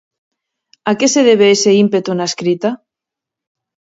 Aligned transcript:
A 0.89 0.91
que 0.99 1.07
se 1.13 1.21
debe 1.29 1.47
ese 1.55 1.71
ímpeto 1.83 2.11
na 2.13 2.25
escrita? 2.31 2.69